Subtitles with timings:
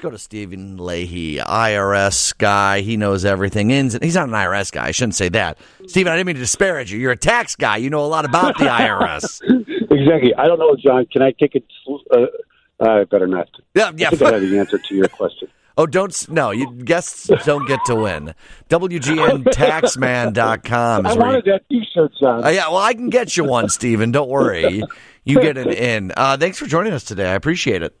[0.00, 2.80] Let's go to Stephen Leahy, IRS guy.
[2.80, 3.70] He knows everything.
[3.70, 4.86] Ins he's not an IRS guy.
[4.86, 5.58] I shouldn't say that.
[5.88, 6.98] Stephen, I didn't mean to disparage you.
[6.98, 7.76] You're a tax guy.
[7.76, 9.42] You know a lot about the IRS.
[9.90, 10.34] exactly.
[10.38, 11.04] I don't know, John.
[11.04, 11.64] Can I take it?
[12.10, 12.28] Uh,
[12.82, 13.50] I better not.
[13.74, 14.06] Yeah, yeah.
[14.06, 15.48] I think I have the answer to your question.
[15.76, 16.50] Oh, don't no!
[16.50, 18.32] You guests don't get to win.
[18.70, 21.06] WGNTaxman.com.
[21.06, 22.42] I wanted that T-shirt, John.
[22.42, 24.12] Uh, yeah, well, I can get you one, Stephen.
[24.12, 24.82] Don't worry.
[25.24, 26.10] You get an in.
[26.16, 27.30] Uh, thanks for joining us today.
[27.30, 27.94] I appreciate it.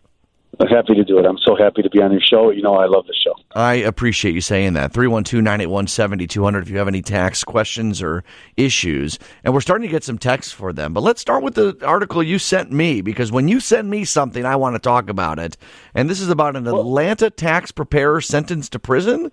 [0.58, 1.24] I'm happy to do it.
[1.24, 2.50] I'm so happy to be on your show.
[2.50, 3.34] You know, I love the show.
[3.54, 4.92] I appreciate you saying that.
[4.92, 8.24] 312 981 7200 if you have any tax questions or
[8.56, 9.18] issues.
[9.44, 10.92] And we're starting to get some texts for them.
[10.92, 14.44] But let's start with the article you sent me because when you send me something,
[14.44, 15.56] I want to talk about it.
[15.94, 19.30] And this is about an Atlanta tax preparer sentenced to prison?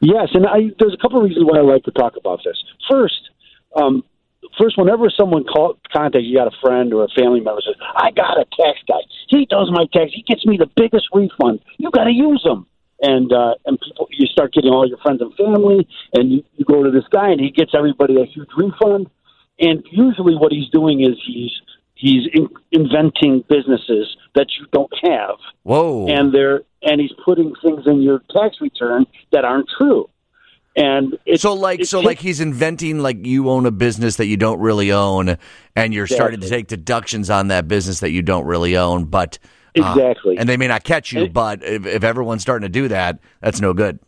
[0.00, 2.56] Yes, and I, there's a couple of reasons why I like to talk about this.
[2.88, 3.30] First,
[3.76, 4.02] um,
[4.58, 8.10] first, whenever someone call, contact you, got a friend or a family member says, "I
[8.10, 9.00] got a tax guy.
[9.28, 10.12] He does my tax.
[10.14, 11.60] He gets me the biggest refund.
[11.78, 12.66] You got to use him."
[13.00, 16.64] And uh, and people, you start getting all your friends and family, and you, you
[16.64, 19.08] go to this guy, and he gets everybody a huge refund.
[19.60, 21.52] And usually, what he's doing is he's
[21.94, 25.36] he's in, inventing businesses that you don't have.
[25.62, 26.08] Whoa!
[26.08, 30.08] And they're and he's putting things in your tax return that aren't true.
[30.78, 34.36] And it's, so like so like he's inventing like you own a business that you
[34.36, 35.36] don't really own
[35.74, 39.38] and you're starting to take deductions on that business that you don't really own but
[39.76, 40.38] uh, Exactly.
[40.38, 43.18] and they may not catch you And- but if, if everyone's starting to do that
[43.40, 43.98] that's no good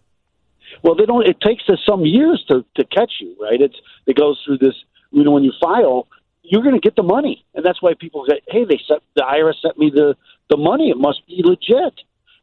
[0.85, 1.27] Well, they don't.
[1.27, 3.61] It takes us some years to to catch you, right?
[3.61, 4.77] It's it goes through this.
[5.11, 6.07] You know, when you file,
[6.43, 9.23] you're going to get the money, and that's why people say, "Hey, they sent the
[9.23, 10.17] IRS sent me the
[10.49, 10.89] the money.
[10.91, 11.95] It must be legit."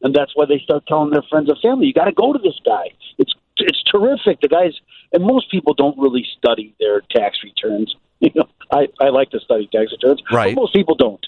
[0.03, 2.39] And that's why they start telling their friends and family, "You got to go to
[2.47, 2.91] this guy.
[3.17, 4.41] It's it's terrific.
[4.41, 4.73] The guys."
[5.13, 7.95] And most people don't really study their tax returns.
[8.19, 10.55] You know, I I like to study tax returns, Right.
[10.55, 11.23] But most people don't,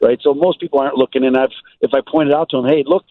[0.00, 0.18] right?
[0.22, 1.24] So most people aren't looking.
[1.24, 3.04] And I've if I pointed out to them, "Hey, look,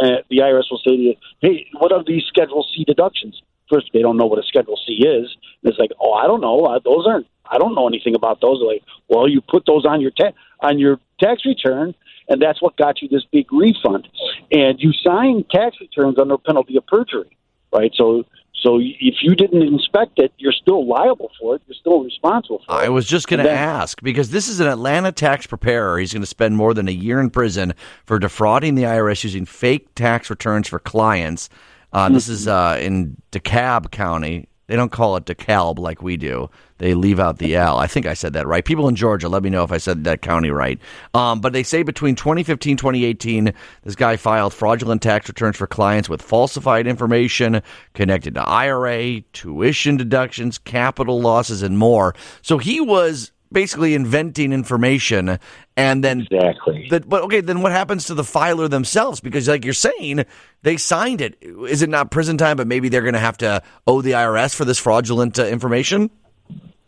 [0.00, 3.90] uh, the IRS will say to you, "Hey, what are these Schedule C deductions?" First,
[3.92, 5.36] they don't know what a Schedule C is.
[5.62, 6.60] And it's like, "Oh, I don't know.
[6.64, 7.26] Uh, those aren't.
[7.50, 10.32] I don't know anything about those." They're like, well, you put those on your ta-
[10.60, 11.94] on your tax return,
[12.28, 14.08] and that's what got you this big refund.
[14.50, 17.36] And you sign tax returns under penalty of perjury,
[17.72, 17.92] right?
[17.94, 18.24] So,
[18.62, 21.62] so if you didn't inspect it, you're still liable for it.
[21.66, 22.84] You're still responsible for it.
[22.84, 25.98] I was just going to ask because this is an Atlanta tax preparer.
[25.98, 27.74] He's going to spend more than a year in prison
[28.04, 31.48] for defrauding the IRS using fake tax returns for clients.
[31.92, 34.48] Uh, this is uh, in DeKalb County.
[34.68, 36.48] They don't call it DeKalb like we do.
[36.78, 37.78] They leave out the L.
[37.78, 38.64] I think I said that right.
[38.64, 40.80] People in Georgia, let me know if I said that county right.
[41.14, 43.52] Um, but they say between 2015 2018,
[43.82, 47.62] this guy filed fraudulent tax returns for clients with falsified information
[47.94, 52.14] connected to IRA, tuition deductions, capital losses, and more.
[52.40, 55.38] So he was basically inventing information
[55.76, 56.88] and then Exactly.
[56.90, 59.20] that, but okay, then what happens to the filer themselves?
[59.20, 60.24] Because, like you're saying,
[60.62, 61.36] they signed it.
[61.42, 62.56] Is it not prison time?
[62.56, 66.10] But maybe they're going to have to owe the IRS for this fraudulent uh, information.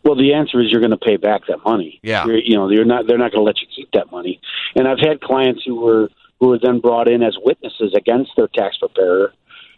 [0.03, 1.99] Well, the answer is you're going to pay back that money.
[2.03, 2.25] Yeah.
[2.27, 3.07] You're, you know, you're not.
[3.07, 4.39] They're not going to let you keep that money.
[4.75, 6.09] And I've had clients who were
[6.39, 9.33] who were then brought in as witnesses against their tax preparer.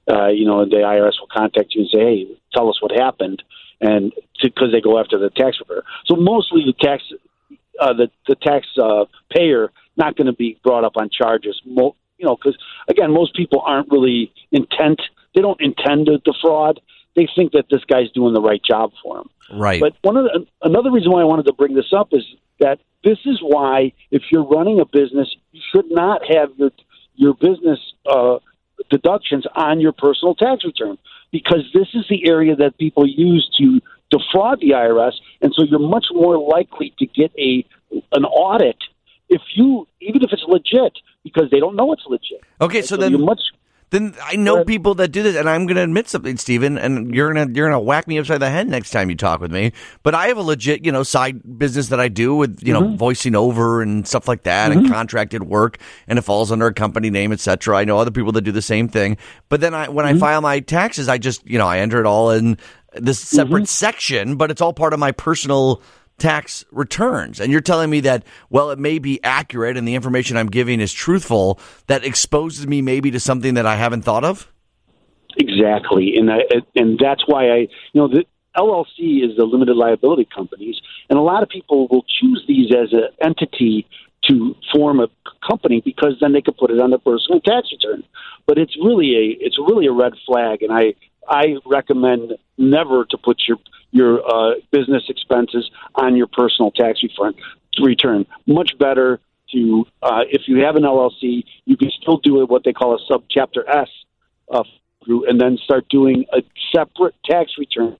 [0.09, 3.44] Uh, you know, the IRS will contact you and say, "Hey, tell us what happened,"
[3.81, 5.84] and because they go after the tax preparer.
[6.06, 7.03] So mostly the tax,
[7.79, 11.59] uh, the the tax uh, payer not going to be brought up on charges.
[11.66, 12.57] Mo- you know, because
[12.88, 15.01] again, most people aren't really intent.
[15.35, 16.79] They don't intend to defraud.
[17.16, 19.29] They think that this guy's doing the right job for them.
[19.59, 19.81] Right.
[19.81, 22.23] But one of the, another reason why I wanted to bring this up is
[22.59, 26.72] that this is why if you're running a business, you should not have your
[27.16, 28.38] your business uh,
[28.90, 30.98] deductions on your personal tax return
[31.32, 35.80] because this is the area that people use to defraud the IRS, and so you're
[35.80, 37.66] much more likely to get a
[38.12, 38.78] an audit
[39.30, 40.94] if you even if it's legit
[41.24, 42.42] because they don't know it's legit.
[42.62, 43.42] okay, so then you're much
[43.90, 44.68] then I know ahead.
[44.68, 47.68] people that do this, and I'm going to admit something, Stephen, and you're gonna you're
[47.70, 49.72] gonna whack me upside the head next time you talk with me.
[50.03, 52.81] But I have a legit, you know, side business that I do with you know
[52.81, 52.97] Mm-hmm.
[52.97, 55.78] voicing over and stuff like that, and contracted work,
[56.08, 57.78] and it falls under a company name, etc.
[57.78, 59.17] I know other people that do the same thing.
[59.50, 60.17] But then I when Mm-hmm.
[60.17, 62.58] I file my taxes, I just you know I enter it all in
[62.94, 63.66] this separate Mm-hmm.
[63.66, 65.82] section, but it's all part of my personal
[66.17, 67.40] tax returns.
[67.40, 70.79] And you're telling me that, well, it may be accurate and the information I'm giving
[70.79, 74.52] is truthful, that exposes me maybe to something that I haven't thought of?
[75.37, 76.40] Exactly, and I,
[76.75, 78.25] and that's why I, you know, the
[78.58, 82.91] LLC is the limited liability companies, and a lot of people will choose these as
[82.91, 83.87] an entity
[84.28, 85.08] to form a
[85.47, 88.03] company because then they could put it on their personal tax return.
[88.47, 90.96] But it's really a it's really a red flag, and I
[91.29, 93.58] I recommend never to put your
[93.92, 97.34] your uh, business expenses on your personal tax return.
[97.80, 99.20] Return much better
[99.54, 103.12] to uh, if you have an LLC, you can still do what they call a
[103.12, 103.88] subchapter S
[104.52, 104.64] uh,
[105.08, 106.42] and then start doing a
[106.76, 107.98] separate tax return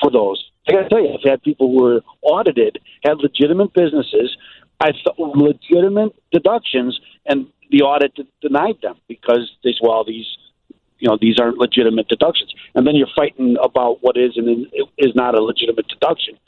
[0.00, 0.44] for those.
[0.66, 4.36] I got to tell you, I've had people who were audited, had legitimate businesses,
[4.80, 10.26] I thought legitimate deductions, and the audit denied them because they said, well, these
[11.02, 12.54] you know these aren't legitimate deductions.
[12.74, 14.66] And then you're fighting about what is and
[14.96, 16.38] is not a legitimate deduction.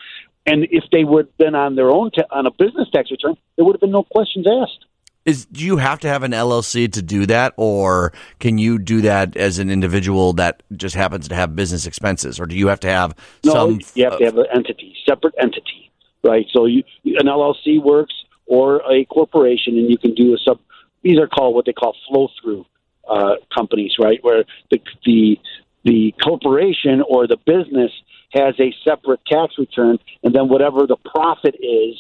[0.47, 3.65] And if they would been on their own ta- on a business tax return there
[3.65, 4.85] would have been no questions asked.
[5.25, 7.53] Is do you have to have an LLC to do that?
[7.57, 12.39] Or can you do that as an individual that just happens to have business expenses?
[12.39, 15.35] Or do you have to have no, some you have to have an entity separate
[15.41, 15.91] entity
[16.23, 16.47] right?
[16.53, 18.15] So you an LLC works
[18.47, 20.61] or a corporation and you can do a sub
[21.03, 22.65] these are called what they call flow through
[23.09, 24.19] uh, companies, right?
[24.23, 25.39] Where the the
[25.85, 27.93] the corporation or the business
[28.33, 31.97] has a separate tax return, and then whatever the profit is,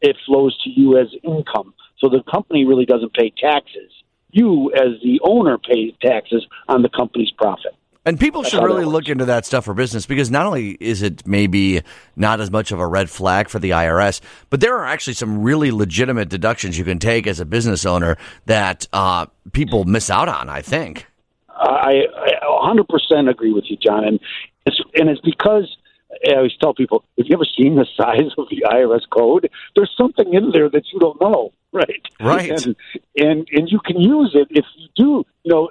[0.00, 1.74] it flows to you as income.
[1.98, 3.90] So the company really doesn't pay taxes.
[4.30, 7.74] You, as the owner, pay taxes on the company's profit.
[8.06, 11.00] And people That's should really look into that stuff for business because not only is
[11.00, 11.82] it maybe
[12.16, 14.20] not as much of a red flag for the IRS,
[14.50, 18.18] but there are actually some really legitimate deductions you can take as a business owner
[18.44, 20.50] that uh, people miss out on.
[20.50, 21.06] I think.
[21.48, 22.02] I,
[22.42, 24.20] I 100% agree with you, John, and
[24.66, 25.74] it's and it's because
[26.28, 29.50] I always tell people: Have you ever seen the size of the IRS code?
[29.74, 32.02] There's something in there that you don't know, right?
[32.20, 32.50] Right.
[32.50, 32.76] And
[33.16, 35.24] and, and you can use it if you do.
[35.44, 35.70] You know,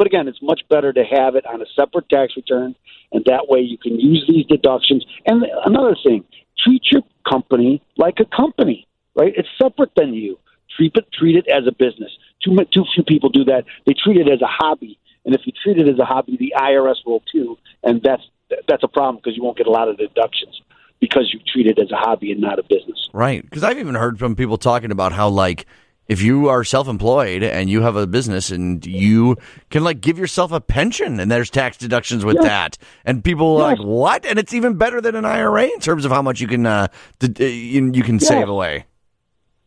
[0.00, 2.74] but again, it's much better to have it on a separate tax return,
[3.12, 5.04] and that way you can use these deductions.
[5.26, 6.24] And another thing,
[6.58, 9.34] treat your company like a company, right?
[9.36, 10.38] It's separate than you.
[10.74, 12.10] Treat it, treat it as a business.
[12.42, 13.64] Too, too few people do that.
[13.84, 14.98] They treat it as a hobby.
[15.26, 17.58] And if you treat it as a hobby, the IRS will too.
[17.82, 18.22] And that's,
[18.66, 20.62] that's a problem because you won't get a lot of deductions
[20.98, 23.10] because you treat it as a hobby and not a business.
[23.12, 23.42] Right.
[23.42, 25.66] Because I've even heard from people talking about how, like,
[26.10, 29.36] if you are self-employed and you have a business and you
[29.70, 32.44] can like give yourself a pension and there's tax deductions with yes.
[32.44, 33.78] that and people yes.
[33.78, 36.48] like what and it's even better than an IRA in terms of how much you
[36.48, 36.88] can uh,
[37.22, 38.26] uh you can yes.
[38.26, 38.86] save away.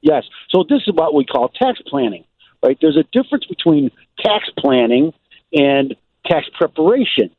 [0.01, 0.25] Yes.
[0.49, 2.25] So this is what we call tax planning,
[2.61, 2.77] right?
[2.81, 5.13] There's a difference between tax planning
[5.53, 5.95] and
[6.25, 7.31] tax preparation.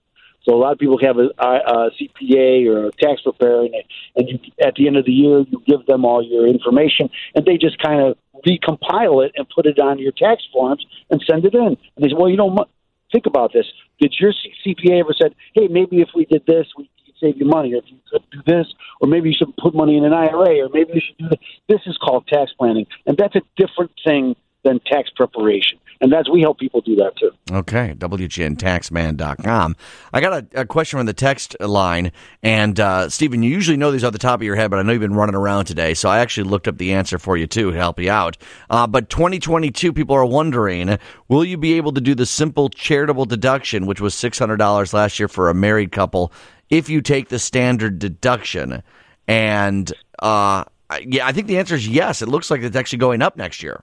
[0.45, 3.75] So a lot of people have a, a CPA or a tax preparer, and,
[4.17, 7.45] and you, at the end of the year, you give them all your information, and
[7.47, 11.45] they just kind of recompile it and put it on your tax forms and send
[11.45, 11.61] it in.
[11.67, 12.67] And they say, well, you know,
[13.11, 13.67] think about this.
[14.01, 14.33] Did your
[14.67, 17.79] CPA ever said, hey, maybe if we did this, we could save you money, or
[17.79, 18.67] if you could do this,
[19.01, 21.39] or maybe you should put money in an IRA, or maybe you should do this.
[21.69, 26.29] This is called tax planning, and that's a different thing than tax preparation and that's
[26.31, 27.31] we help people do that too.
[27.51, 29.77] Okay, WGNTaxman.com.
[30.13, 32.13] I got a, a question from the text line,
[32.43, 34.83] and uh, Stephen, you usually know these off the top of your head, but I
[34.83, 37.47] know you've been running around today, so I actually looked up the answer for you
[37.47, 38.37] too to help you out.
[38.69, 43.25] Uh, but 2022, people are wondering, will you be able to do the simple charitable
[43.25, 46.33] deduction, which was $600 last year for a married couple,
[46.69, 48.83] if you take the standard deduction?
[49.27, 50.65] And uh,
[51.01, 52.21] yeah, I think the answer is yes.
[52.21, 53.83] It looks like it's actually going up next year.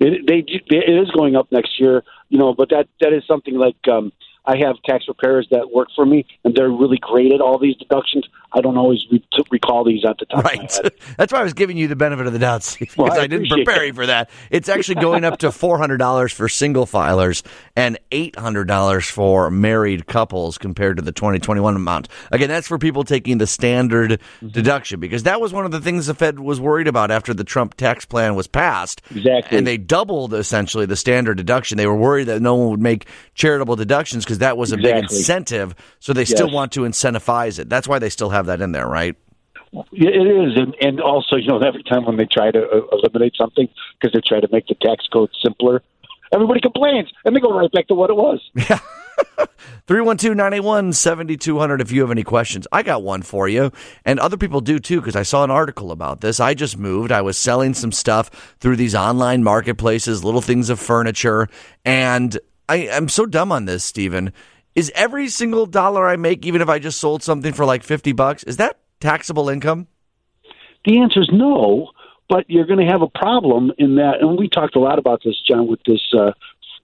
[0.00, 3.54] It, they it is going up next year, you know, but that that is something
[3.54, 4.12] like um,
[4.44, 7.76] I have tax preparers that work for me, and they're really great at all these
[7.76, 8.24] deductions.
[8.52, 10.42] I don't always re- recall these at the time.
[10.42, 10.80] Right.
[11.16, 13.24] That's why I was giving you the benefit of the doubt, Steve, because well, I,
[13.24, 14.30] I, didn't prepare you for that.
[14.50, 17.42] It's actually going up to four hundred dollars for single filers
[17.76, 22.08] and eight hundred dollars for married couples compared to the twenty twenty one amount.
[22.32, 24.48] Again, that's for people taking the standard mm-hmm.
[24.48, 27.44] deduction because that was one of the things the Fed was worried about after the
[27.44, 29.02] Trump tax plan was passed.
[29.14, 29.58] Exactly.
[29.58, 31.76] And they doubled essentially the standard deduction.
[31.76, 35.02] They were worried that no one would make charitable deductions because that was a exactly.
[35.02, 35.74] big incentive.
[36.00, 36.30] So they yes.
[36.30, 37.68] still want to incentivize it.
[37.68, 39.16] That's why they still have that in there, right?
[39.92, 43.36] It is, and and also you know every time when they try to uh, eliminate
[43.36, 43.68] something
[44.00, 45.82] because they try to make the tax code simpler,
[46.32, 48.40] everybody complains and they go right back to what it was.
[48.68, 48.80] Yeah.
[49.86, 52.66] 312-981-7200 if you have any questions.
[52.72, 53.70] I got one for you,
[54.04, 56.40] and other people do too because I saw an article about this.
[56.40, 57.12] I just moved.
[57.12, 61.48] I was selling some stuff through these online marketplaces, little things of furniture,
[61.84, 62.38] and
[62.70, 64.32] I, I'm so dumb on this, Stephen.
[64.76, 68.12] Is every single dollar I make, even if I just sold something for like 50
[68.12, 69.88] bucks, is that taxable income?
[70.84, 71.90] The answer is no,
[72.28, 74.20] but you're going to have a problem in that.
[74.20, 76.30] And we talked a lot about this, John, with this uh,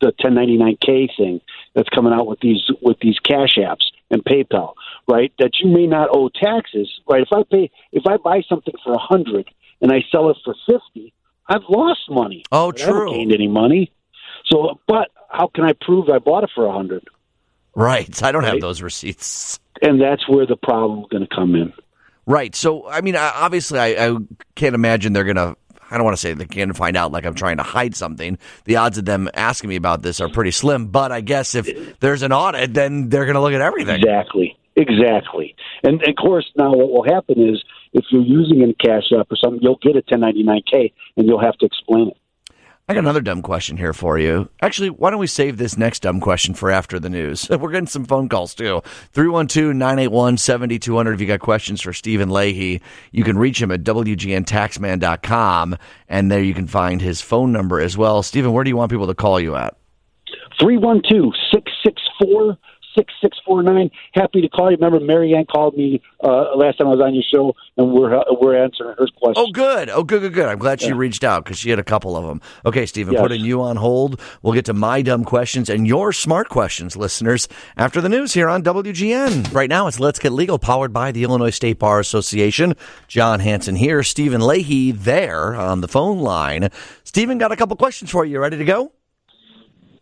[0.00, 1.40] the 1099K thing
[1.75, 4.75] that's coming out with these with these cash apps and PayPal,
[5.09, 5.33] right?
[5.38, 7.23] That you may not owe taxes, right?
[7.23, 9.49] If I pay if I buy something for a hundred
[9.81, 11.14] and I sell it for fifty,
[11.49, 12.45] I've lost money.
[12.50, 12.85] Oh, true.
[12.85, 13.93] I haven't gained any money.
[14.49, 17.05] So, but how can I prove I bought it for a hundred?
[17.75, 18.23] Right.
[18.23, 18.53] I don't right?
[18.53, 19.59] have those receipts.
[19.83, 21.73] And that's where the problem is going to come in.
[22.25, 22.55] Right.
[22.55, 24.17] So, I mean, obviously, I, I
[24.55, 25.57] can't imagine they're going to
[25.91, 28.38] I don't want to say they can't find out like I'm trying to hide something.
[28.65, 30.88] The odds of them asking me about this are pretty slim.
[30.88, 34.00] But I guess if there's an audit, then they're going to look at everything.
[34.00, 34.59] Exactly.
[34.76, 35.55] Exactly.
[35.85, 37.62] And, and of course, now what will happen is
[37.93, 41.57] if you're using a cash app or something, you'll get a 1099K and you'll have
[41.59, 42.17] to explain it.
[42.88, 44.49] I got another dumb question here for you.
[44.62, 47.49] Actually, why don't we save this next dumb question for after the news?
[47.50, 48.81] We're getting some phone calls too.
[49.12, 51.14] 312 981 7200.
[51.14, 55.76] If you got questions for Stephen Leahy, you can reach him at WGNTaxman.com,
[56.09, 58.23] and there you can find his phone number as well.
[58.23, 59.76] Stephen, where do you want people to call you at?
[60.61, 62.57] 312 664
[62.97, 63.91] 6649.
[64.15, 64.76] Happy to call you.
[64.81, 68.25] Remember, Marianne called me uh, last time I was on your show, and we're uh,
[68.41, 69.35] we're answering her question.
[69.37, 69.88] Oh, good.
[69.91, 70.47] Oh, good, good, good.
[70.47, 72.41] I'm glad she reached out because she had a couple of them.
[72.65, 73.23] Okay, Stephen, Yes.
[73.23, 74.21] putting you on hold.
[74.43, 78.49] We'll get to my dumb questions and your smart questions, listeners, after the news here
[78.49, 79.53] on WGN.
[79.55, 82.75] Right now, it's Let's Get Legal, powered by the Illinois State Bar Association.
[83.09, 86.71] John Hanson here, Stephen Leahy there on the phone line.
[87.05, 88.25] Stephen, got a couple questions for.
[88.25, 88.93] You ready to go?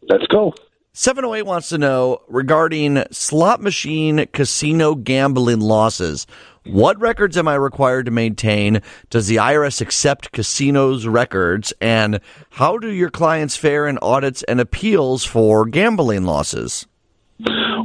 [0.08, 0.52] Let's go.
[0.96, 6.24] 708 wants to know regarding slot machine casino gambling losses.
[6.66, 8.80] What records am I required to maintain?
[9.10, 11.72] Does the IRS accept casinos' records?
[11.80, 12.20] And
[12.50, 16.86] how do your clients fare in audits and appeals for gambling losses?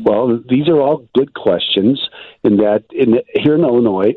[0.03, 1.99] Well, these are all good questions.
[2.43, 4.13] In that, in here in Illinois,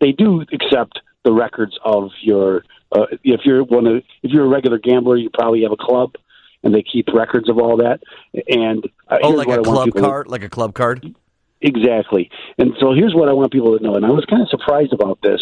[0.00, 2.64] they do accept the records of your.
[2.90, 6.16] Uh, if you're one of, if you're a regular gambler, you probably have a club,
[6.62, 8.00] and they keep records of all that.
[8.48, 10.28] And uh, Oh, like a club people to- card?
[10.28, 11.14] Like a club card?
[11.60, 12.28] Exactly.
[12.58, 13.94] And so here's what I want people to know.
[13.94, 15.40] And I was kind of surprised about this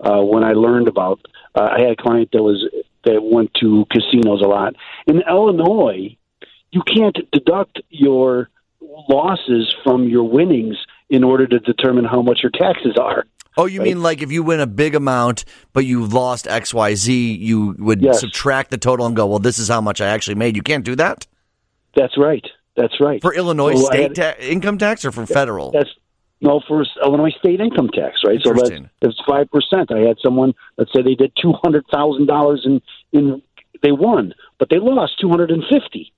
[0.00, 1.20] uh, when I learned about.
[1.54, 2.68] Uh, I had a client that was
[3.04, 4.74] that went to casinos a lot
[5.06, 6.16] in Illinois.
[6.70, 8.48] You can't deduct your
[9.08, 10.76] losses from your winnings
[11.08, 13.24] in order to determine how much your taxes are.
[13.56, 17.76] Oh, you mean like if you win a big amount, but you've lost XYZ, you
[17.78, 18.20] would Yes.
[18.20, 20.56] subtract the total and go, well, this is how much I actually made.
[20.56, 21.26] You can't do that?
[21.94, 22.44] That's right.
[22.76, 23.22] That's right.
[23.22, 25.70] For Illinois So state had- ta- income tax or for federal?
[25.70, 25.90] That's
[26.40, 28.40] no for Illinois state income tax, right?
[28.42, 28.52] So
[29.00, 29.92] that's five percent.
[29.92, 32.82] I had someone let's say they did two hundred thousand dollars in
[33.12, 33.40] in
[33.82, 36.10] they won, but they lost two hundred and fifty.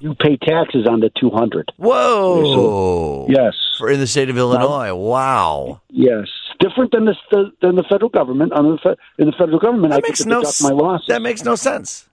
[0.00, 1.72] you pay taxes on the two hundred.
[1.78, 3.26] Whoa.
[3.28, 4.92] Yes, For in the state of Illinois.
[4.94, 5.80] Wow.
[5.88, 6.26] yes,
[6.60, 8.52] different than the than the federal government.
[8.52, 11.06] Under the fe- in the federal government, I That get makes no s- my losses.
[11.08, 12.08] That makes no sense.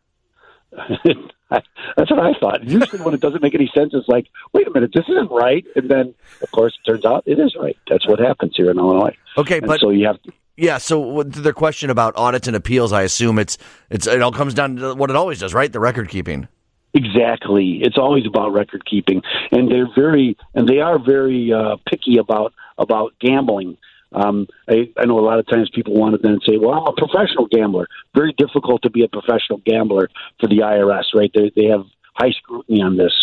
[0.78, 1.18] I,
[1.98, 2.64] that's what I thought.
[2.64, 5.66] Usually, when it doesn't make any sense, it's like, wait a minute, this isn't right.
[5.76, 7.78] And then, of course, it turns out it is right.
[7.90, 9.16] That's what happens here in Illinois.
[9.38, 10.78] Okay, And but so you have to, yeah.
[10.78, 13.58] So to their question about audits and appeals, I assume it's
[13.90, 15.72] it's it all comes down to what it always does, right?
[15.72, 16.48] The record keeping.
[16.94, 17.80] Exactly.
[17.84, 22.54] It's always about record keeping, and they're very and they are very uh, picky about
[22.78, 23.78] about gambling.
[24.12, 26.88] Um, I, I know a lot of times people want to then say, "Well, I'm
[26.88, 31.32] a professional gambler." Very difficult to be a professional gambler for the IRS, right?
[31.34, 31.86] They they have
[32.16, 33.14] high scrutiny on this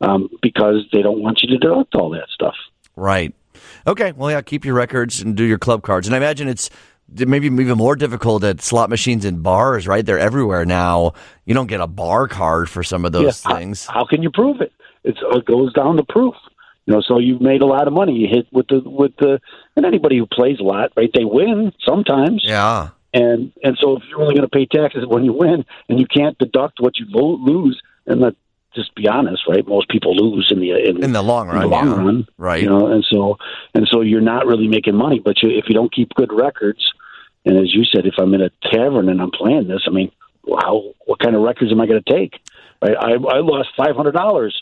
[0.00, 2.54] um, because they don't want you to deduct all that stuff.
[2.96, 3.34] Right.
[3.86, 4.12] Okay.
[4.12, 4.42] Well, yeah.
[4.42, 6.06] Keep your records and do your club cards.
[6.06, 6.70] And I imagine it's
[7.08, 9.86] maybe even more difficult at slot machines and bars.
[9.86, 10.04] Right?
[10.04, 11.12] They're everywhere now.
[11.44, 13.86] You don't get a bar card for some of those Yeah, things.
[13.86, 14.72] How, how can you prove it?
[15.04, 16.34] It's, it goes down to proof.
[16.86, 18.12] You know, so you've made a lot of money.
[18.14, 19.40] You hit with the with the
[19.76, 21.10] and anybody who plays a lot, right?
[21.14, 22.42] They win sometimes.
[22.44, 22.88] yeah.
[23.14, 26.06] And and so if you're only going to pay taxes when you win, and you
[26.06, 28.34] can't deduct what you lo- lose, and let
[28.74, 29.66] just be honest, right?
[29.68, 31.62] Most people lose in the in, In the long in run.
[31.62, 31.96] the long yeah.
[31.96, 32.62] run, Right.
[32.62, 33.36] You know, and so
[33.74, 35.20] and so you're not really making money.
[35.22, 36.82] But you, if you don't keep good records,
[37.44, 40.10] and as you said, if I'm in a tavern and I'm playing this, I mean,
[40.58, 42.32] how what kind of records am I going to take?
[42.82, 42.96] Right?
[42.98, 44.60] I I lost five hundred dollars.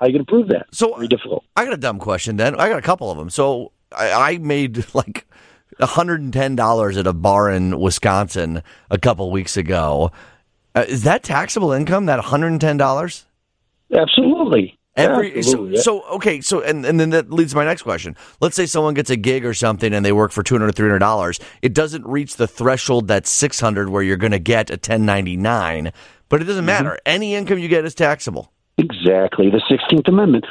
[0.00, 0.66] How are you going to prove that?
[0.72, 1.44] So- very difficult.
[1.56, 2.58] I got a dumb question then.
[2.58, 3.28] I got a couple of them.
[3.28, 5.26] So I, I made like
[5.78, 10.10] $110 at a bar in Wisconsin a couple weeks ago.
[10.74, 13.24] Uh, is that taxable income, that $110?
[13.92, 14.78] Absolutely.
[14.96, 15.76] Every Absolutely.
[15.76, 18.16] so, so okay so and, and then that leads to my next question.
[18.40, 20.88] Let's say someone gets a gig or something and they work for two hundred three
[20.88, 21.38] hundred dollars.
[21.62, 25.06] It doesn't reach the threshold that's six hundred where you're going to get a ten
[25.06, 25.92] ninety nine.
[26.28, 26.98] But it doesn't matter.
[27.06, 28.52] Any income you get is taxable.
[28.80, 29.50] Exactly.
[29.50, 30.46] The 16th Amendment.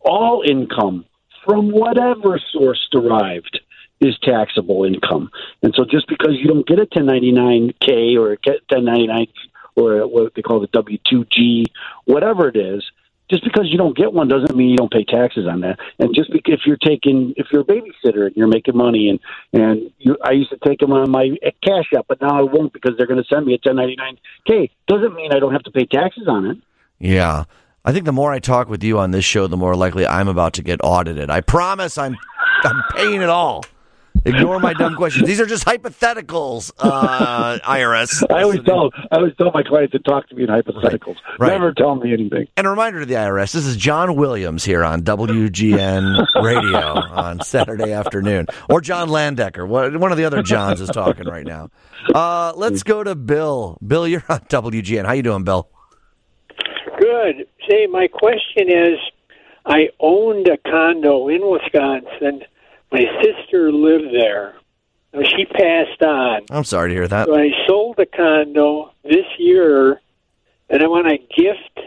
[0.00, 1.04] All income
[1.44, 3.60] from whatever source derived
[4.00, 5.30] is taxable income.
[5.62, 9.26] And so just because you don't get a 1099K or a 1099
[9.74, 11.64] or what they call the W2G,
[12.04, 12.84] whatever it is,
[13.28, 15.78] just because you don't get one doesn't mean you don't pay taxes on that.
[15.98, 19.18] And just because if you're taking, if you're a babysitter and you're making money, and
[19.52, 21.30] and you, I used to take them on my
[21.64, 24.70] cash app, but now I won't because they're going to send me a 1099K.
[24.86, 26.58] Doesn't mean I don't have to pay taxes on it.
[26.98, 27.44] Yeah.
[27.84, 30.28] I think the more I talk with you on this show, the more likely I'm
[30.28, 31.30] about to get audited.
[31.30, 32.16] I promise I'm
[32.64, 33.64] I'm paying it all.
[34.24, 35.26] Ignore my dumb questions.
[35.28, 38.24] These are just hypotheticals, uh, IRS.
[38.28, 41.16] I always tell I always tell my clients to talk to me in hypotheticals.
[41.38, 41.52] Right.
[41.52, 42.48] Never tell me anything.
[42.56, 47.40] And a reminder to the IRS: this is John Williams here on WGN Radio on
[47.40, 49.66] Saturday afternoon, or John Landecker.
[49.68, 51.70] One one of the other Johns is talking right now.
[52.12, 53.78] Uh, let's go to Bill.
[53.86, 55.06] Bill, you're on WGN.
[55.06, 55.68] How you doing, Bill?
[57.16, 57.48] Good.
[57.68, 58.98] Say, my question is
[59.64, 62.42] I owned a condo in Wisconsin.
[62.92, 64.54] My sister lived there.
[65.14, 66.42] Now, She passed on.
[66.50, 67.26] I'm sorry to hear that.
[67.26, 70.00] So I sold the condo this year,
[70.68, 71.80] and I want to gift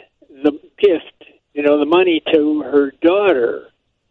[0.44, 3.68] the gift, you know, the money to her daughter.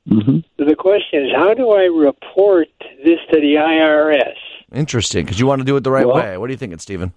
[0.08, 2.68] hmm So the question is, how do I report
[3.04, 4.36] this to the IRS?
[4.72, 6.36] Interesting, because you want to do it the right Well- way.
[6.38, 7.12] What are you thinking, Stephen?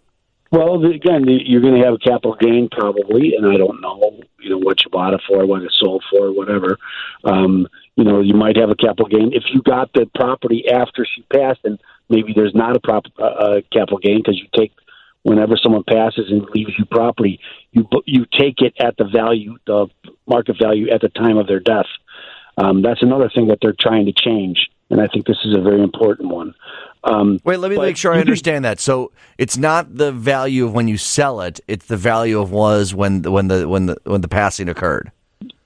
[0.51, 3.81] Well, the- again, the- you're going to have a capital gain probably, and I don't
[3.81, 6.77] know, you know, what you bought it for, what it sold for, whatever.
[7.24, 11.05] Um, you know, you might have a capital gain if you got the property after
[11.05, 11.79] she passed, and
[12.10, 14.74] maybe there's not a prop uh, uh, capital gain because you take
[15.24, 17.39] whenever someone passes and leaves you property,
[17.72, 19.88] you you take it at the value, the
[20.27, 21.86] market value at the time of their death.
[22.58, 25.62] Um, that's another thing that they're trying to change, and I think this is a
[25.62, 26.53] very important one.
[27.03, 28.79] Um, Wait, let me But make sure I understand that.
[28.79, 32.93] So it's not the value of when you sell it; it's the value of was
[32.93, 35.12] when when the when the when the passing occurred.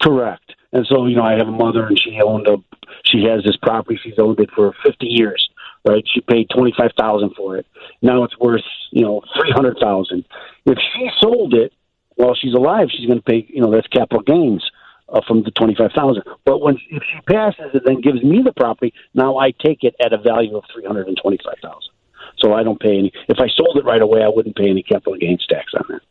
[0.01, 0.53] Correct.
[0.71, 2.57] And so, you know, I have a mother and she owned a
[3.05, 5.49] she has this property, she's owned it for fifty years.
[5.85, 6.03] Right?
[6.11, 7.65] She paid twenty five thousand for it.
[8.01, 10.23] Now it's worth, you know, three hundred thousand.
[10.65, 11.73] If she sold it
[12.15, 14.63] while she's alive, she's gonna pay you know, that's capital gains
[15.09, 16.23] uh, from the twenty five thousand.
[16.45, 19.95] But when if she passes it then gives me the property, now I take it
[20.03, 21.91] at a value of three hundred and twenty five thousand.
[22.37, 24.83] So I don't pay any if I sold it right away I wouldn't pay any
[24.83, 26.01] capital gains tax on that.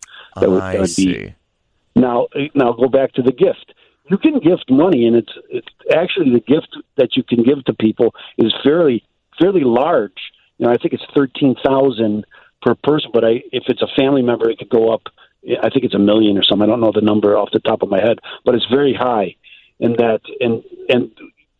[0.40, 1.12] That would, I that would see.
[1.12, 1.34] be
[1.96, 3.72] now, now go back to the gift.
[4.10, 7.74] You can gift money, and it's it's actually the gift that you can give to
[7.74, 9.04] people is fairly
[9.40, 10.32] fairly large.
[10.58, 12.26] You know, I think it's thirteen thousand
[12.62, 15.02] per person, but I if it's a family member, it could go up.
[15.62, 16.68] I think it's a million or something.
[16.68, 19.36] I don't know the number off the top of my head, but it's very high.
[19.80, 21.10] And that and and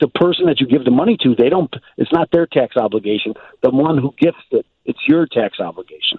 [0.01, 1.73] the person that you give the money to, they don't.
[1.97, 3.35] It's not their tax obligation.
[3.63, 6.19] The one who gifts it, it's your tax obligation.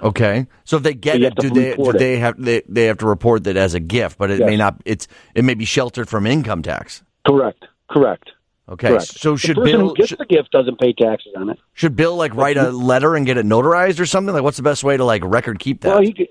[0.00, 1.98] Okay, so if they get You it, do they do it.
[1.98, 4.18] they have they, they have to report that as a gift?
[4.18, 4.80] But it may not.
[4.84, 7.02] It's it may be sheltered from income tax.
[7.26, 7.64] Correct.
[7.90, 8.30] Correct.
[8.68, 9.06] Okay, Correct.
[9.06, 11.58] so should the person Bill who gets should, the gift doesn't pay taxes on it.
[11.72, 14.34] should Bill like write a letter and get it notarized or something?
[14.34, 15.88] Like, what's the best way to like record keep that?
[15.88, 16.28] Well, he could.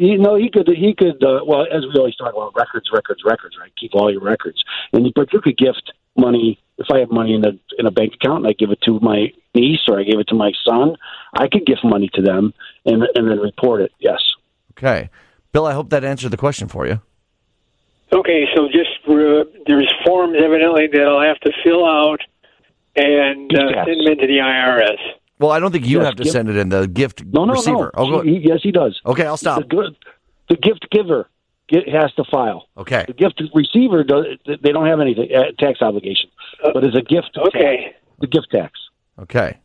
[0.00, 0.68] You know, he could.
[0.68, 1.22] He could.
[1.22, 3.56] Uh, well, as we always talk about records, records, records.
[3.60, 3.72] Right?
[3.80, 4.62] Keep all your records.
[4.92, 6.60] And but you could gift money.
[6.78, 9.00] If I have money in a in a bank account and I give it to
[9.00, 10.94] my niece or I give it to my son,
[11.36, 12.54] I could gift money to them
[12.86, 13.90] and and then report it.
[13.98, 14.20] Yes.
[14.78, 15.10] okay,
[15.52, 17.00] Bill, I hope that answered the question for you.
[18.12, 22.20] Okay, so just uh, there's forms evidently that I'll have to fill out
[22.94, 23.86] and uh, Yes.
[23.86, 24.98] send them into the IRS.
[25.38, 27.44] Well, I don't think you Yes, have to give- send it in the gift No,
[27.44, 27.76] no, receiver.
[27.76, 27.90] no.
[27.94, 29.00] Oh, He- he- yes, he does.
[29.06, 29.68] okay, I'll The, stop.
[29.68, 29.96] good-
[30.48, 31.28] the gift giver
[31.68, 32.66] get, has to file.
[32.76, 34.26] Okay, The gift receiver does.
[34.46, 36.30] They don't have anything uh, tax obligation,
[36.62, 37.36] but it's a gift.
[37.48, 38.72] Okay, tax, the gift tax.
[39.20, 39.58] okay.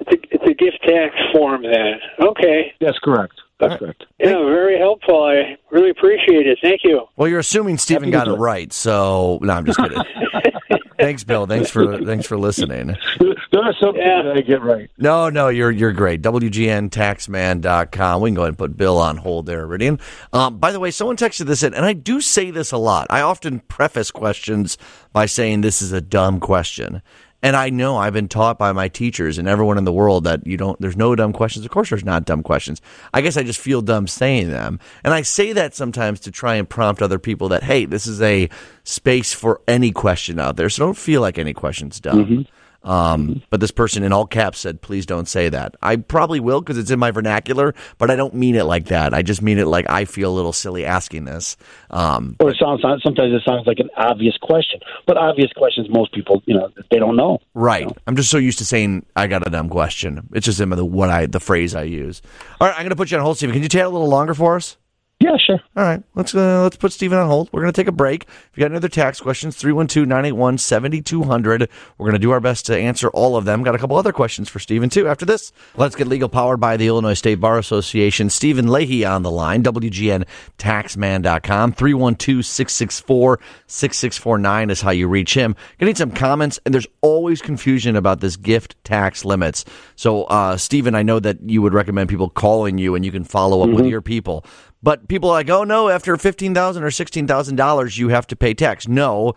[0.00, 2.00] it's a, it's a gift tax form then.
[2.20, 3.34] Okay, That's correct.
[3.58, 4.04] That's correct.
[4.18, 5.22] yeah, very helpful.
[5.24, 6.58] I really appreciate it.
[6.62, 7.02] Thank you.
[7.16, 8.36] Well, you're assuming Stephen got it it.
[8.36, 9.98] right, so no, I'm just kidding.
[11.00, 11.46] thanks, Bill.
[11.46, 12.96] Thanks for thanks for listening.
[13.18, 14.22] There are some Yeah.
[14.22, 14.88] that I get right.
[14.98, 16.22] No, no, you're you're great.
[16.22, 18.20] WGNTaxman.com.
[18.22, 20.00] We can go ahead and put Bill on hold there, Iridian.
[20.32, 23.06] Um, by the way, someone texted this in, and I do say this a lot.
[23.10, 24.78] I often preface questions
[25.12, 27.02] by saying this is a dumb question.
[27.42, 30.46] And I know I've been taught by my teachers and everyone in the world that
[30.46, 31.64] you don't, there's no dumb questions.
[31.64, 32.82] Of course, there's not dumb questions.
[33.14, 34.78] I guess I just feel dumb saying them.
[35.04, 38.20] And I say that sometimes to try and prompt other people that, hey, this is
[38.20, 38.50] a
[38.84, 40.68] space for any question out there.
[40.68, 42.26] So don't feel like any question's dumb.
[42.26, 42.42] Mm-hmm.
[42.82, 45.74] Um, but this person in all caps said, please don't say that.
[45.82, 49.12] I probably will because it's in my vernacular, but I don't mean it like that.
[49.12, 51.56] I just mean it like I feel a little silly asking this.
[51.90, 56.12] Um, Or it sounds sometimes it sounds like an obvious question, but obvious questions most
[56.12, 57.38] people you know they don't know.
[57.54, 57.86] right.
[58.06, 60.28] I'm just so used to saying I got a dumb question.
[60.32, 62.22] It's just in the what I the phrase I use.
[62.60, 63.52] All right, I'm going to put you on hold, Stephen.
[63.52, 64.76] Can you chat a little longer for us?
[65.22, 65.60] Yeah, sure.
[65.76, 67.50] All right, let's uh, let's put Stephen on hold.
[67.52, 68.22] We're going to take a break.
[68.22, 71.68] If you got any other tax questions, 312-981-7200.
[71.98, 73.62] We're going to do our best to answer all of them.
[73.62, 75.52] Got a couple other questions for Stephen too after this.
[75.76, 78.30] Let's get legal powered by the Illinois State Bar Association.
[78.30, 81.72] Stephen Leahy on the line, WGNTaxman.com.
[81.74, 85.54] 312-664-6649 is how you reach him.
[85.82, 89.66] Need some comments, and there's always confusion about this gift tax limits.
[89.96, 93.24] So, uh, Stephen, I know that you would recommend people calling you and you can
[93.24, 94.46] follow up with your people.
[94.82, 98.26] But people are like, oh no, after fifteen thousand or sixteen thousand dollars, you have
[98.28, 98.88] to pay tax.
[98.88, 99.34] No,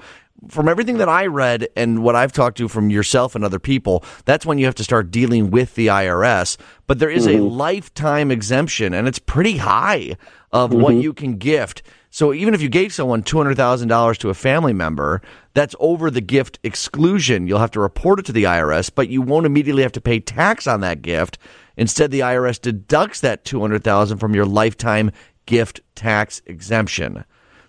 [0.49, 4.03] from everything that I read and what I've talked to from yourself and other people,
[4.25, 6.57] that's when you have to start dealing with the IRS.
[6.87, 7.55] But there is a mm-hmm.
[7.55, 10.15] lifetime exemption, and it's pretty high
[10.51, 11.01] of what mm-hmm.
[11.01, 11.83] you can gift.
[12.09, 15.21] So even if you gave someone two hundred thousand dollars to a family member,
[15.53, 17.47] that's over the gift exclusion.
[17.47, 20.19] You'll have to report it to the IRS, but you won't immediately have to pay
[20.19, 21.37] tax on that gift.
[21.75, 25.11] Instead, the IRS deducts that two hundred thousand from your lifetime
[25.45, 27.23] gift tax exemption.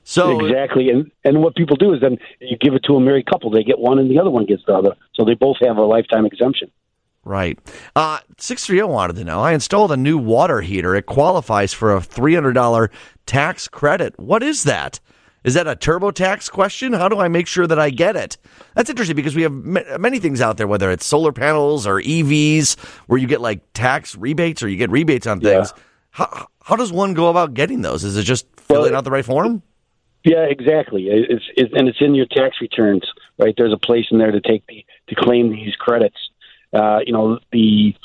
[0.05, 3.27] So exactly, and and what people do is then you give it to a married
[3.27, 5.79] couple, they get one, and the other one gets the other, so they both have
[5.79, 6.71] a lifetime exemption.
[7.25, 7.59] Right.
[7.97, 10.95] Uh, 630 wanted to know I installed a new water heater.
[10.95, 12.91] It qualifies for a $300
[13.25, 14.19] tax credit.
[14.19, 15.01] What is that?
[15.43, 16.95] Is that a TurboTax question?
[16.95, 18.39] How do I make sure that I get it?
[18.75, 22.01] That's interesting because we have ma- many things out there, whether it's solar panels or
[22.01, 25.73] EVs, where you get like tax rebates or you get rebates on things.
[25.75, 25.83] Yeah.
[26.15, 28.05] How, how does one go about getting those?
[28.05, 29.63] Is it just filling Well, out the right form?
[30.23, 31.09] Yeah, exactly.
[31.09, 33.03] It's, it's and it's in your tax returns,
[33.37, 33.53] right?
[33.57, 36.17] There's a place in there to take the to claim these credits.
[36.73, 37.97] Uh, you know, the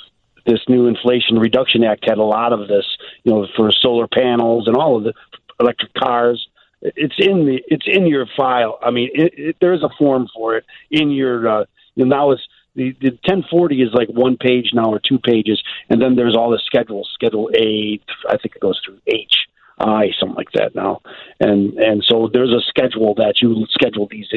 [0.48, 2.86] this new Inflation Reduction Act had a lot of this.
[3.24, 5.13] You know, for solar panels and all of the
[5.60, 6.48] electric cars.
[6.82, 8.80] It's in the it's in your file.
[8.82, 11.48] I mean, it, it, there is a form for it in your.
[11.48, 12.41] Uh, you know, now it's
[12.79, 16.49] the, the 1040 is like one page now or two pages, and then there's all
[16.49, 17.09] the schedules.
[17.13, 19.35] Schedule A, I think it goes through H.
[19.77, 21.01] I something like that now,
[21.39, 24.27] and and so there's a schedule that you schedule these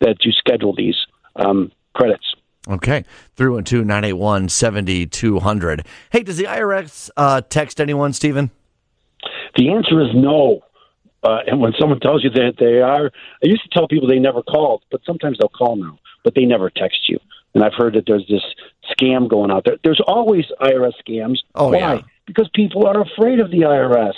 [0.00, 0.96] that you schedule these
[1.36, 2.34] um, credits.
[2.68, 3.04] Okay.
[3.36, 5.86] 312 981 7200.
[6.10, 8.52] Hey, does the IRS uh, text anyone, Stephen?
[9.56, 10.60] The answer is no.
[11.24, 14.18] Uh, and when someone tells you that they are, I used to tell people they
[14.18, 17.18] never called, but sometimes they'll call now, but they never text you.
[17.54, 18.42] And I've heard that there's this
[18.90, 19.76] scam going out there.
[19.84, 21.38] There's always IRS scams.
[21.54, 21.78] Oh, Why?
[21.78, 22.00] yeah.
[22.26, 24.14] Because people are afraid of the IRS.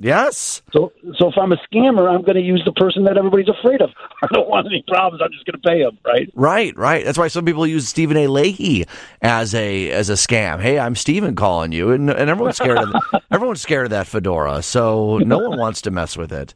[0.00, 0.62] Yes.
[0.72, 3.80] So, so if I'm a scammer, I'm going to use the person that everybody's afraid
[3.80, 3.90] of.
[4.22, 5.20] I don't want any problems.
[5.24, 6.30] I'm just going to pay them, right?
[6.34, 7.04] Right, right.
[7.04, 8.28] That's why some people use Stephen A.
[8.28, 8.86] Leahy
[9.22, 10.60] as a as a scam.
[10.60, 12.94] Hey, I'm Stephen calling you, and and everyone's scared of
[13.30, 16.54] everyone's scared of that fedora, so no one wants to mess with it.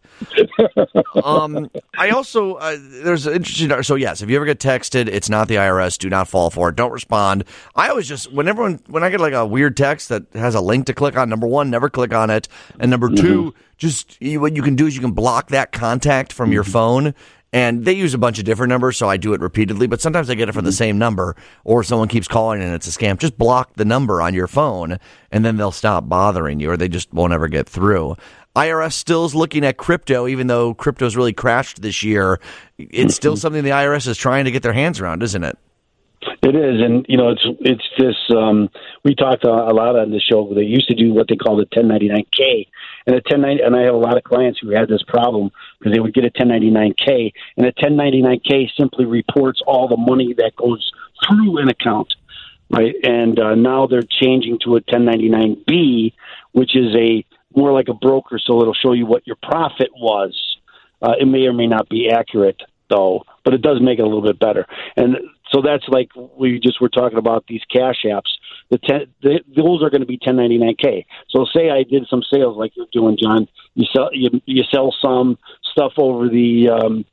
[1.24, 3.82] Um, I also uh, there's an interesting.
[3.82, 5.98] So yes, if you ever get texted, it's not the IRS.
[5.98, 6.76] Do not fall for it.
[6.76, 7.44] Don't respond.
[7.74, 10.60] I always just when everyone when I get like a weird text that has a
[10.60, 11.28] link to click on.
[11.28, 13.58] Number one, never click on it, and number two, mm-hmm.
[13.76, 16.72] just you, what you can do is you can block that contact from your mm-hmm.
[16.72, 17.14] phone.
[17.54, 19.86] And they use a bunch of different numbers, so I do it repeatedly.
[19.86, 20.76] But sometimes I get it from the mm-hmm.
[20.76, 23.18] same number, or someone keeps calling and it's a scam.
[23.18, 24.98] Just block the number on your phone,
[25.30, 28.16] and then they'll stop bothering you, or they just won't ever get through.
[28.56, 32.40] IRS still is looking at crypto, even though crypto's really crashed this year.
[32.78, 35.58] It's still something the IRS is trying to get their hands around, isn't it?
[36.42, 38.14] It is, and you know, it's it's this.
[38.36, 38.68] Um,
[39.04, 40.52] we talked a, a lot on the show.
[40.54, 42.66] They used to do what they call the 1099K,
[43.06, 43.62] and the 1090.
[43.62, 46.24] And I have a lot of clients who had this problem because they would get
[46.24, 50.92] a 1099K, and a 1099K simply reports all the money that goes
[51.26, 52.14] through an account,
[52.70, 52.94] right?
[53.02, 56.12] And uh, now they're changing to a 1099B,
[56.52, 60.56] which is a more like a broker, so it'll show you what your profit was.
[61.00, 64.06] Uh, it may or may not be accurate, though, but it does make it a
[64.06, 64.66] little bit better.
[64.96, 65.16] And
[65.52, 68.30] so that's like we just were talking about these cash apps.
[68.70, 71.04] The, ten, the those are going to be 1099k.
[71.28, 73.48] So say I did some sales like you're doing, John.
[73.74, 75.38] You sell you, you sell some
[75.72, 77.04] stuff over the um,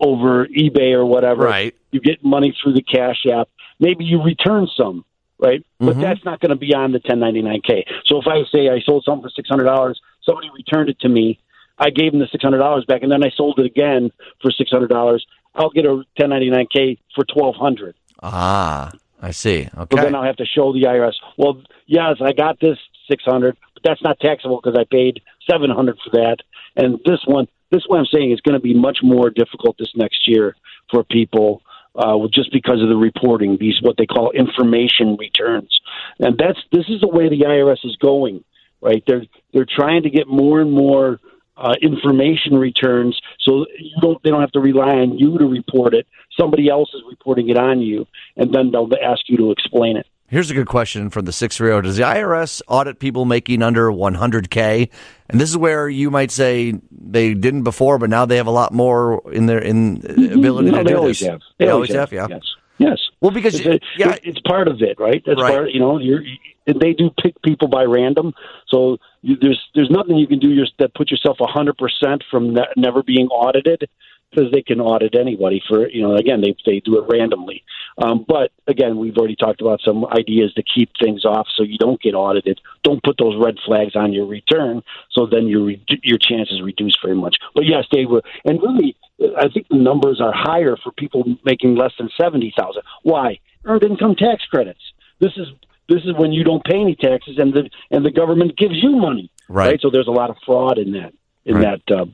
[0.00, 1.44] over eBay or whatever.
[1.44, 1.74] Right.
[1.92, 3.48] You get money through the cash app.
[3.78, 5.04] Maybe you return some,
[5.38, 5.64] right?
[5.78, 7.84] But that's not going to be on the 1099k.
[8.06, 11.08] So if I say I sold something for six hundred dollars, somebody returned it to
[11.08, 11.38] me.
[11.78, 14.50] I gave them the six hundred dollars back, and then I sold it again for
[14.50, 15.26] six hundred dollars.
[15.56, 17.96] I'll get a 1099k for twelve hundred.
[18.22, 19.62] Ah, I see.
[19.62, 19.70] Okay.
[19.74, 21.14] But then I'll have to show the IRS.
[21.36, 25.70] Well, yes, I got this six hundred, but that's not taxable because I paid seven
[25.70, 26.38] hundred for that.
[26.76, 29.92] And this one, this one I'm saying is going to be much more difficult this
[29.96, 30.54] next year
[30.90, 31.62] for people,
[31.94, 33.56] uh, just because of the reporting.
[33.58, 35.80] These what they call information returns,
[36.18, 38.44] and that's this is the way the IRS is going.
[38.82, 39.02] Right?
[39.06, 41.18] They're they're trying to get more and more.
[41.58, 44.22] Uh, information returns, so you don't.
[44.22, 46.06] They don't have to rely on you to report it.
[46.38, 50.06] Somebody else is reporting it on you, and then they'll ask you to explain it.
[50.28, 51.86] Here's a good question from the 630.
[51.86, 54.90] Does the IRS audit people making under 100K?
[55.30, 58.50] And this is where you might say they didn't before, but now they have a
[58.50, 61.28] lot more in their in ability No, to they do always this.
[61.28, 61.40] have.
[61.58, 62.26] They, always have, yeah.
[62.28, 62.42] Yes.
[62.78, 62.98] Yes.
[63.20, 65.22] Well, because It's, a- yeah, it- it's part of it, right?
[65.24, 65.52] That's Right.
[65.52, 65.70] part.
[65.70, 66.22] You know, you're
[66.66, 68.34] they do pick people by random,
[68.68, 72.24] so you, there's there's nothing you can do your, that put yourself a hundred percent
[72.30, 73.88] from ne- never being audited
[74.30, 77.62] because they can audit anybody for you know again they they do it randomly.
[77.98, 81.78] Um, but again, we've already talked about some ideas to keep things off so you
[81.78, 82.60] don't get audited.
[82.82, 86.98] Don't put those red flags on your return, so then your re- your chances reduce
[87.02, 87.36] very much.
[87.54, 91.74] But yes, they were, and really I think the numbers are higher for people making
[91.76, 92.82] less than seventy thousand.
[93.02, 93.38] Why?
[93.64, 94.80] Earned income tax credits.
[95.20, 95.46] This is
[95.88, 98.90] this is when you don't pay any taxes and the and the government gives you
[98.96, 99.30] money.
[99.48, 99.80] Right.
[99.80, 101.12] So there's a lot of fraud in that
[101.44, 101.80] in Right.
[101.86, 102.06] that uh,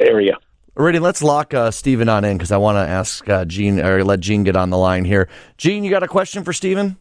[0.00, 0.38] area.
[0.76, 4.02] Alrighty, let's lock uh, Stephen on in because I want to ask uh, Gene or
[4.04, 5.28] let Gene get on the line here.
[5.58, 6.96] Gene, you got a question for Stephen?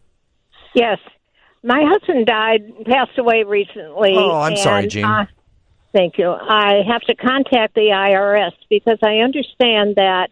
[0.74, 0.98] Yes.
[1.64, 4.16] My husband died, passed away recently.
[4.18, 5.06] Oh, I'm sorry, and, Jean.
[5.06, 5.26] uh,
[5.94, 6.30] thank you.
[6.30, 10.30] I have to contact the IRS because I understand that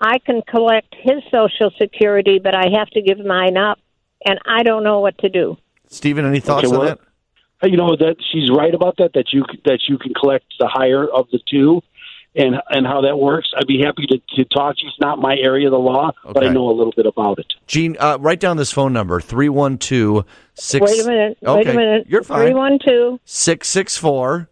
[0.00, 3.78] I can collect his Social Security, but I have to give mine up,
[4.24, 5.56] and I don't know what to do.
[5.88, 6.98] Stephen, any thoughts Okay, on that?
[7.64, 11.04] you know that she's right about that that you that you can collect the higher
[11.08, 11.80] of the two
[12.36, 15.18] and and how that works i'd be happy to, to talk to you it's not
[15.18, 18.16] my area of the law but i know a little bit about it Gene, uh,
[18.20, 20.24] write down this phone number 312
[20.80, 21.38] Wait a minute.
[21.44, 22.06] Okay, Wait a minute.
[22.08, 22.42] You're fine.
[22.46, 24.48] 312 664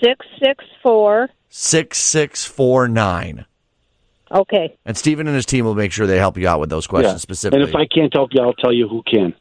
[0.00, 1.28] 664.
[1.48, 3.44] 6649.
[4.32, 4.76] Okay.
[4.84, 7.14] And Stephen and his team will make sure they help you out with those questions
[7.14, 7.18] Yeah.
[7.18, 7.60] specifically.
[7.62, 9.34] and if i can't help you i'll tell you who can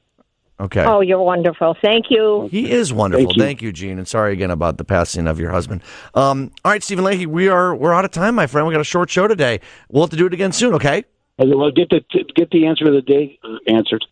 [0.60, 0.86] okay.
[0.86, 1.76] Oh, you're wonderful.
[1.82, 2.48] Thank you.
[2.50, 3.26] He is wonderful.
[3.26, 3.44] Thank you.
[3.44, 3.98] Thank you, Gene.
[3.98, 5.82] And sorry again about the passing of your husband.
[6.13, 8.66] Um, all right, Stephen Leahy, we are we're out of time, my friend.
[8.68, 9.60] We got a short show today.
[9.89, 11.04] We'll have to do it again soon, okay?
[11.39, 12.02] I said, well get the
[12.36, 14.06] get the answer of the day uh, answered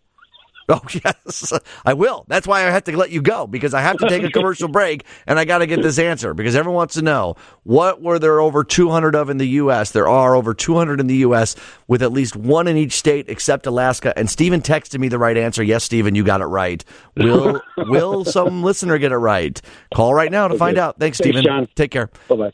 [0.81, 1.51] Oh yes,
[1.86, 2.23] I will.
[2.29, 4.67] That's why I have to let you go because I have to take a commercial
[4.79, 8.19] break and I got to get this answer because everyone wants to know what were
[8.19, 9.91] there over 200 of in the U.S.
[9.91, 11.57] There are over 200 in the U.S.
[11.88, 14.17] with at least one in each state except Alaska.
[14.17, 15.62] And Stephen texted me the right answer.
[15.62, 16.84] Yes, Stephen, you got it right.
[17.17, 19.60] Will will some listener get it right?
[19.93, 20.99] Call right now to find out.
[20.99, 21.43] Thanks, Thanks, Stephen.
[21.43, 21.67] John.
[21.75, 22.10] Take care.
[22.29, 22.53] bye-bye